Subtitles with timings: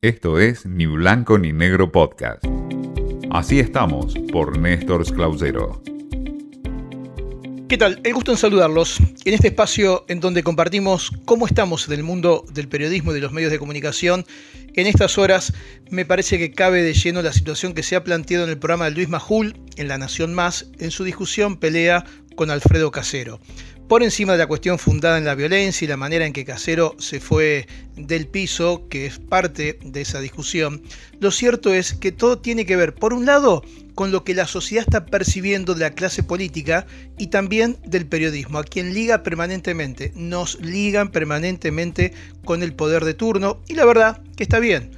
[0.00, 2.44] Esto es Ni Blanco ni Negro Podcast.
[3.32, 5.82] Así estamos por Néstor Clausero.
[7.68, 8.00] ¿Qué tal?
[8.04, 12.44] El gusto en saludarlos en este espacio en donde compartimos cómo estamos en el mundo
[12.52, 14.24] del periodismo y de los medios de comunicación.
[14.74, 15.52] En estas horas
[15.90, 18.84] me parece que cabe de lleno la situación que se ha planteado en el programa
[18.84, 22.04] de Luis Majul en La Nación Más en su discusión pelea
[22.36, 23.40] con Alfredo Casero
[23.88, 26.94] por encima de la cuestión fundada en la violencia y la manera en que Casero
[26.98, 27.66] se fue
[27.96, 30.82] del piso, que es parte de esa discusión,
[31.20, 34.46] lo cierto es que todo tiene que ver, por un lado, con lo que la
[34.46, 40.12] sociedad está percibiendo de la clase política y también del periodismo, a quien liga permanentemente,
[40.14, 42.12] nos ligan permanentemente
[42.44, 44.90] con el poder de turno y la verdad que está bien.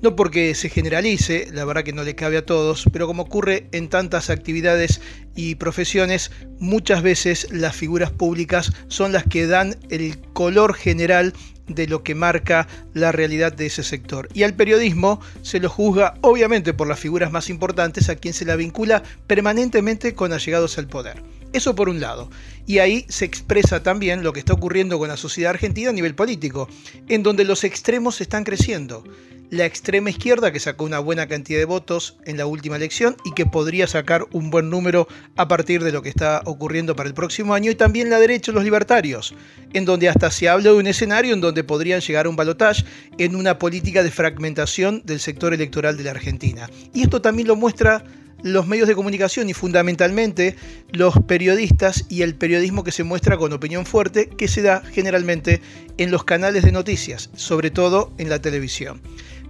[0.00, 3.66] No porque se generalice, la verdad que no le cabe a todos, pero como ocurre
[3.72, 5.00] en tantas actividades
[5.34, 6.30] y profesiones,
[6.60, 11.32] muchas veces las figuras públicas son las que dan el color general
[11.66, 14.28] de lo que marca la realidad de ese sector.
[14.34, 18.44] Y al periodismo se lo juzga obviamente por las figuras más importantes a quien se
[18.44, 21.22] la vincula permanentemente con allegados al poder.
[21.52, 22.30] Eso por un lado.
[22.66, 26.14] Y ahí se expresa también lo que está ocurriendo con la sociedad argentina a nivel
[26.14, 26.68] político,
[27.08, 29.02] en donde los extremos están creciendo
[29.50, 33.32] la extrema izquierda, que sacó una buena cantidad de votos en la última elección y
[33.32, 37.14] que podría sacar un buen número a partir de lo que está ocurriendo para el
[37.14, 39.34] próximo año, y también la derecha, los libertarios,
[39.72, 42.84] en donde hasta se habla de un escenario en donde podrían llegar a un balotaje
[43.18, 46.68] en una política de fragmentación del sector electoral de la Argentina.
[46.92, 48.04] Y esto también lo muestra
[48.42, 50.56] los medios de comunicación y fundamentalmente
[50.92, 55.60] los periodistas y el periodismo que se muestra con opinión fuerte que se da generalmente
[55.96, 59.00] en los canales de noticias, sobre todo en la televisión.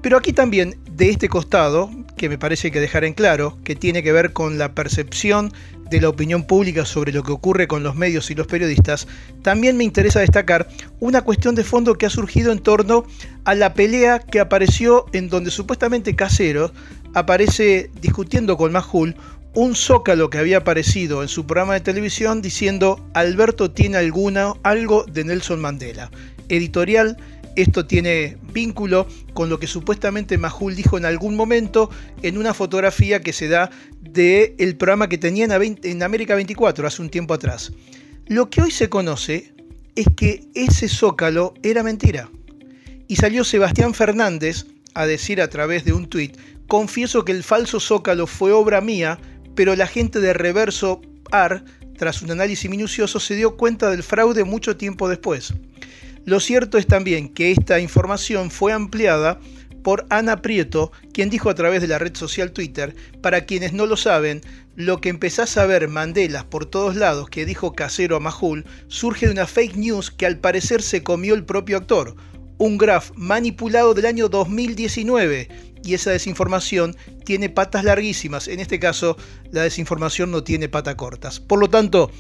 [0.01, 4.03] Pero aquí también, de este costado, que me parece que dejar en claro, que tiene
[4.03, 5.53] que ver con la percepción
[5.91, 9.09] de la opinión pública sobre lo que ocurre con los medios y los periodistas,
[9.43, 10.69] también me interesa destacar
[11.01, 13.05] una cuestión de fondo que ha surgido en torno
[13.45, 16.73] a la pelea que apareció en donde supuestamente Casero
[17.15, 19.17] aparece discutiendo con Majul
[19.55, 25.05] un zócalo que había aparecido en su programa de televisión diciendo Alberto tiene alguna, algo
[25.05, 26.11] de Nelson Mandela.
[26.49, 27.17] Editorial
[27.63, 31.91] esto tiene vínculo con lo que supuestamente Majul dijo en algún momento
[32.23, 33.71] en una fotografía que se da
[34.01, 37.73] del programa que tenía en América 24 hace un tiempo atrás.
[38.27, 39.53] Lo que hoy se conoce
[39.97, 42.31] es que ese zócalo era mentira.
[43.09, 46.37] Y salió Sebastián Fernández a decir a través de un tuit,
[46.69, 49.19] confieso que el falso zócalo fue obra mía,
[49.57, 51.01] pero la gente de Reverso
[51.33, 51.65] AR,
[51.97, 55.55] tras un análisis minucioso, se dio cuenta del fraude mucho tiempo después.
[56.29, 59.41] Lo cierto es también que esta información fue ampliada
[59.83, 63.87] por Ana Prieto, quien dijo a través de la red social Twitter, para quienes no
[63.87, 64.43] lo saben,
[64.77, 69.25] lo que empezás a ver Mandelas por todos lados que dijo Casero a Majul surge
[69.25, 72.15] de una fake news que al parecer se comió el propio actor,
[72.59, 75.49] un graph manipulado del año 2019
[75.83, 78.49] y esa desinformación tiene patas larguísimas.
[78.49, 79.17] En este caso,
[79.51, 81.41] la desinformación no tiene patas cortas.
[81.41, 82.11] Por lo tanto,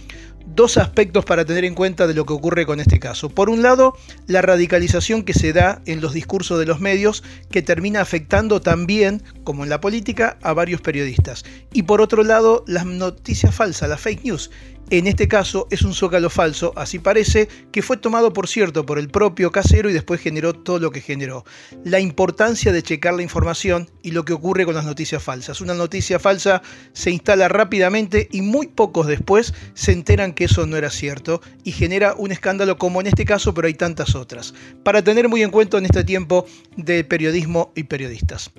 [0.47, 3.28] dos aspectos para tener en cuenta de lo que ocurre con este caso.
[3.28, 7.62] Por un lado, la radicalización que se da en los discursos de los medios, que
[7.62, 11.44] termina afectando también, como en la política, a varios periodistas.
[11.72, 14.50] Y por otro lado, las noticias falsas, las fake news,
[14.91, 18.99] en este caso es un zócalo falso, así parece, que fue tomado por cierto por
[18.99, 21.44] el propio casero y después generó todo lo que generó.
[21.84, 25.60] La importancia de checar la información y lo que ocurre con las noticias falsas.
[25.60, 26.62] Una noticia falsa
[26.93, 31.72] se instala rápidamente y muy pocos después se enteran que eso no era cierto y
[31.72, 34.55] genera un escándalo como en este caso, pero hay tantas otras.
[34.84, 38.50] Para tener muy en cuenta en este tiempo de periodismo y periodistas.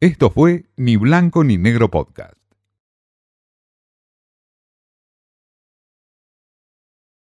[0.00, 2.39] Esto fue Ni Blanco ni Negro Podcast.